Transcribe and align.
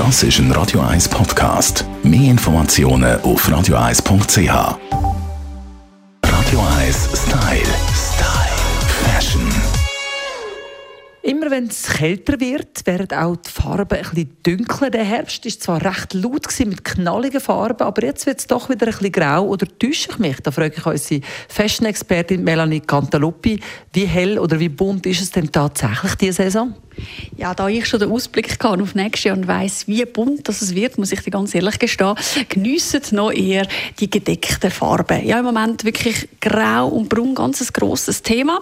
Das 0.00 0.22
ist 0.22 0.38
ein 0.38 0.50
Radio 0.52 0.80
1 0.80 1.10
Podcast. 1.10 1.84
Mehr 2.02 2.30
Informationen 2.30 3.20
auf 3.20 3.46
radio1.ch. 3.46 4.48
Radio 6.24 6.60
1 6.78 7.10
Style. 7.12 7.74
Style. 7.92 8.56
Fashion. 9.04 9.46
Immer 11.22 11.50
wenn 11.50 11.66
es 11.66 11.82
kälter 11.82 12.40
wird, 12.40 12.86
werden 12.86 13.18
auch 13.18 13.36
die 13.36 13.50
Farben 13.50 13.98
ein 13.98 14.02
bisschen 14.02 14.36
dunkler. 14.42 14.88
Der 14.88 15.04
Herbst 15.04 15.44
war 15.44 15.52
zwar 15.52 15.84
recht 15.84 16.14
laut 16.14 16.46
mit 16.60 16.82
knalligen 16.82 17.40
Farben, 17.42 17.82
aber 17.82 18.02
jetzt 18.02 18.24
wird 18.24 18.38
es 18.38 18.46
doch 18.46 18.70
wieder 18.70 18.86
ein 18.86 18.92
bisschen 18.92 19.12
grau. 19.12 19.48
Oder 19.48 19.66
täusche 19.78 20.08
ich 20.12 20.18
mich? 20.18 20.40
Da 20.40 20.50
frage 20.50 20.76
ich 20.78 20.86
unsere 20.86 21.20
Fashion-Expertin 21.48 22.42
Melanie 22.42 22.80
Cantaluppi. 22.80 23.60
Wie 23.92 24.06
hell 24.06 24.38
oder 24.38 24.58
wie 24.58 24.70
bunt 24.70 25.04
ist 25.04 25.20
es 25.20 25.30
denn 25.30 25.52
tatsächlich 25.52 26.14
diese 26.14 26.44
Saison? 26.44 26.72
Ja, 27.40 27.54
da 27.54 27.68
ich 27.68 27.86
schon 27.86 28.00
den 28.00 28.10
Ausblick 28.10 28.58
kann 28.58 28.82
auf 28.82 28.94
nächstes 28.94 29.24
Jahr 29.24 29.34
und 29.34 29.48
weiss, 29.48 29.88
wie 29.88 30.04
bunt 30.04 30.46
das 30.46 30.60
es 30.60 30.74
wird, 30.74 30.98
muss 30.98 31.10
ich 31.10 31.22
dir 31.22 31.30
ganz 31.30 31.54
ehrlich 31.54 31.78
gestehen, 31.78 32.14
geniessen 32.50 33.00
noch 33.12 33.32
eher 33.32 33.66
die 33.98 34.10
gedeckten 34.10 34.70
Farben. 34.70 35.26
Ja, 35.26 35.38
im 35.38 35.46
Moment 35.46 35.84
wirklich 35.84 36.28
grau 36.38 36.88
und 36.88 37.08
braun, 37.08 37.34
ganz 37.34 37.62
ein 37.62 37.68
grosses 37.72 38.20
Thema 38.20 38.60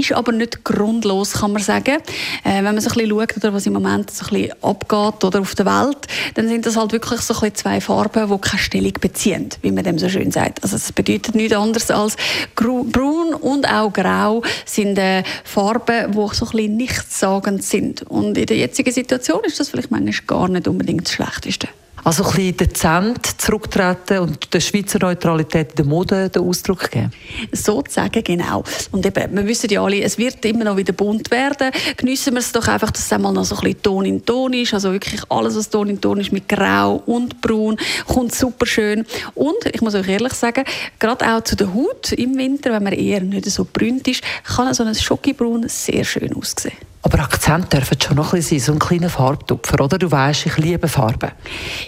ist 0.00 0.12
aber 0.12 0.32
nicht 0.32 0.64
grundlos, 0.64 1.34
kann 1.34 1.52
man 1.52 1.62
sagen. 1.62 1.98
Äh, 2.44 2.56
wenn 2.56 2.64
man 2.64 2.80
so 2.80 2.90
ein 2.90 2.94
bisschen 2.94 3.10
schaut, 3.10 3.36
oder 3.36 3.54
was 3.54 3.66
im 3.66 3.72
Moment 3.72 4.10
so 4.10 4.24
ein 4.26 4.30
bisschen 4.30 4.62
abgeht 4.62 5.24
oder 5.24 5.40
auf 5.40 5.54
der 5.54 5.66
Welt, 5.66 6.06
dann 6.34 6.48
sind 6.48 6.66
das 6.66 6.76
halt 6.76 6.92
wirklich 6.92 7.20
so 7.20 7.34
ein 7.34 7.40
bisschen 7.40 7.54
zwei 7.56 7.80
Farben, 7.80 8.30
die 8.30 8.38
keine 8.38 8.62
Stellung 8.62 8.92
beziehen, 9.00 9.48
wie 9.62 9.70
man 9.70 9.84
dem 9.84 9.98
so 9.98 10.08
schön 10.08 10.30
sagt. 10.30 10.62
Also 10.62 10.76
es 10.76 10.92
bedeutet 10.92 11.34
nichts 11.34 11.56
anderes 11.56 11.90
als 11.90 12.16
braun 12.54 13.34
und 13.34 13.66
auch 13.70 13.92
grau 13.92 14.42
sind 14.64 14.98
äh, 14.98 15.22
Farben, 15.44 16.12
die 16.12 16.34
so 16.34 16.46
ein 16.46 16.50
bisschen 16.50 16.76
nichtssagend 16.76 17.64
sind. 17.64 18.02
Und 18.02 18.36
in 18.38 18.46
der 18.46 18.56
jetzigen 18.56 18.92
Situation 18.92 19.40
ist 19.44 19.60
das 19.60 19.70
vielleicht 19.70 19.90
manchmal 19.90 20.26
gar 20.26 20.48
nicht 20.48 20.68
unbedingt 20.68 21.06
das 21.06 21.12
Schlechteste. 21.12 21.68
Also 22.04 22.24
ein 22.24 22.30
bisschen 22.30 22.56
dezent 22.56 23.40
zurücktreten 23.40 24.18
und 24.18 24.52
der 24.52 24.60
Schweizer 24.60 24.98
Neutralität 25.00 25.76
der 25.76 25.84
Mode 25.84 26.30
den 26.30 26.42
Ausdruck 26.42 26.90
geben? 26.90 27.12
Sozusagen, 27.52 28.24
genau. 28.24 28.64
Und 28.90 29.04
eben, 29.04 29.36
wir 29.36 29.46
wissen 29.46 29.70
ja 29.70 29.82
alle, 29.82 30.02
es 30.02 30.16
wird 30.16 30.44
immer 30.44 30.64
noch 30.64 30.76
wieder 30.76 30.92
bunt 30.92 31.30
werden. 31.30 31.70
Geniessen 31.96 32.34
wir 32.34 32.40
es 32.40 32.52
doch 32.52 32.66
einfach, 32.68 32.90
dass 32.90 33.04
es 33.04 33.12
einmal 33.12 33.32
noch 33.32 33.44
so 33.44 33.56
ein 33.56 33.62
bisschen 33.62 33.82
Ton 33.82 34.04
in 34.06 34.24
Ton 34.24 34.52
ist. 34.52 34.74
Also 34.74 34.92
wirklich 34.92 35.22
alles, 35.28 35.56
was 35.56 35.68
Ton 35.68 35.88
in 35.88 36.00
Ton 36.00 36.20
ist, 36.20 36.32
mit 36.32 36.48
Grau 36.48 37.02
und 37.06 37.40
Braun, 37.40 37.76
kommt 38.06 38.34
super 38.34 38.66
schön. 38.66 39.04
Und 39.34 39.66
ich 39.72 39.80
muss 39.80 39.94
euch 39.94 40.08
ehrlich 40.08 40.32
sagen, 40.32 40.64
gerade 40.98 41.32
auch 41.32 41.44
zu 41.44 41.56
der 41.56 41.74
Haut 41.74 42.12
im 42.12 42.36
Winter, 42.36 42.72
wenn 42.72 42.84
man 42.84 42.92
eher 42.92 43.20
nicht 43.20 43.44
so 43.50 43.66
brünt 43.70 44.08
ist, 44.08 44.22
kann 44.44 44.72
so 44.74 44.84
ein 44.84 44.94
Schokibraun 44.94 45.68
sehr 45.68 46.04
schön 46.04 46.34
aussehen. 46.34 46.89
Aber 47.02 47.20
Akzent 47.20 47.72
dürfen 47.72 47.98
schon 47.98 48.16
noch 48.16 48.32
ein 48.32 48.40
bisschen 48.40 48.58
sein, 48.58 48.66
so 48.66 48.72
ein 48.72 48.78
kleiner 48.78 49.08
Farbtupfer, 49.08 49.80
oder? 49.82 49.98
Du 49.98 50.10
weißt, 50.10 50.46
ich 50.46 50.56
liebe 50.58 50.86
Farben. 50.86 51.30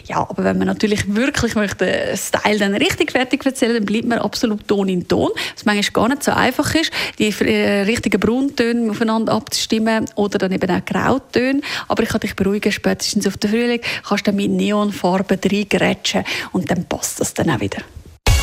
Ja, 0.07 0.21
aber 0.29 0.43
wenn 0.43 0.57
man 0.57 0.67
natürlich 0.67 1.15
wirklich 1.15 1.55
möchte, 1.55 2.15
Style 2.17 2.59
dann 2.59 2.75
richtig 2.75 3.13
fertig 3.13 3.45
erzählen, 3.45 3.75
dann 3.75 3.85
bleibt 3.85 4.07
man 4.07 4.19
absolut 4.19 4.67
Ton 4.67 4.89
in 4.89 5.07
Ton, 5.07 5.31
was 5.55 5.67
manchmal 5.67 5.93
gar 5.93 6.09
nicht 6.09 6.25
so 6.25 6.33
einfach 6.33 6.75
ist, 6.75 6.91
die 7.19 7.29
äh, 7.29 7.83
richtigen 7.83 8.19
Brauntöne 8.21 8.91
aufeinander 8.91 9.35
abzustimmen 9.35 10.07
oder 10.15 10.39
dann 10.39 10.53
eben 10.53 10.71
auch 10.71 10.85
Grautöne. 10.85 11.61
Aber 11.89 12.03
ich 12.03 12.09
kann 12.09 12.21
dich 12.21 12.35
beruhigen, 12.35 12.73
spätestens 12.73 13.27
auf 13.27 13.37
den 13.37 13.51
Frühling 13.51 13.81
kannst 14.07 14.27
du 14.27 14.31
dann 14.31 14.37
mit 14.37 14.51
Neonfarben 14.51 15.39
reingrätschen 15.45 16.25
und 16.53 16.71
dann 16.71 16.87
passt 16.87 17.21
das 17.21 17.35
dann 17.35 17.51
auch 17.51 17.61
wieder. 17.61 17.83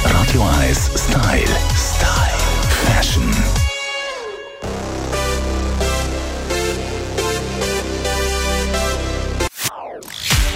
Radio 0.04 0.44
1 0.62 0.92
Style. 0.96 1.20
Style. 1.20 1.29